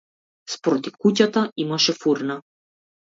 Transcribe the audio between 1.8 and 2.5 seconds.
фурна.